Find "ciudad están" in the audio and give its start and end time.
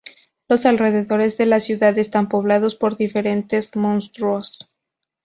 1.59-2.27